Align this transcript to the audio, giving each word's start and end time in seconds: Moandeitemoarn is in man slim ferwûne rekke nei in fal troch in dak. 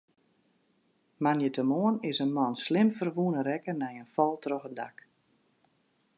Moandeitemoarn 1.21 2.01
is 2.09 2.19
in 2.23 2.31
man 2.37 2.53
slim 2.65 2.89
ferwûne 2.97 3.41
rekke 3.49 3.73
nei 3.75 3.95
in 4.01 4.09
fal 4.15 4.33
troch 4.43 4.67
in 4.69 4.75
dak. 4.79 4.95